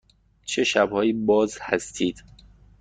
چه 0.45 0.63
شب 0.63 0.91
هایی 0.91 1.13
باز 1.13 1.57
هستید؟ 1.61 2.23